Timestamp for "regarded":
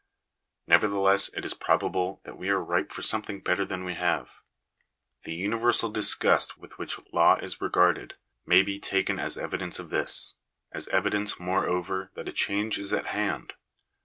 7.61-8.15